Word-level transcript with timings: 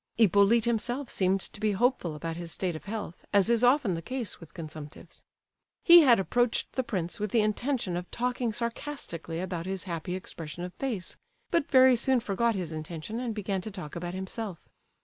Hippolyte 0.17 0.65
himself 0.65 1.11
seemed 1.11 1.41
to 1.41 1.59
be 1.59 1.73
hopeful 1.73 2.15
about 2.15 2.35
his 2.35 2.51
state 2.51 2.75
of 2.75 2.85
health, 2.85 3.23
as 3.31 3.51
is 3.51 3.63
often 3.63 3.93
the 3.93 4.01
case 4.01 4.39
with 4.39 4.51
consumptives. 4.55 5.21
He 5.83 5.99
had 6.01 6.19
approached 6.19 6.71
the 6.73 6.81
prince 6.81 7.19
with 7.19 7.29
the 7.29 7.41
intention 7.41 7.95
of 7.95 8.09
talking 8.09 8.51
sarcastically 8.51 9.39
about 9.39 9.67
his 9.67 9.83
happy 9.83 10.15
expression 10.15 10.63
of 10.63 10.73
face, 10.73 11.17
but 11.51 11.69
very 11.69 11.95
soon 11.95 12.19
forgot 12.19 12.55
his 12.55 12.71
intention 12.73 13.19
and 13.19 13.35
began 13.35 13.61
to 13.61 13.69
talk 13.69 13.95
about 13.95 14.15
himself. 14.15 14.67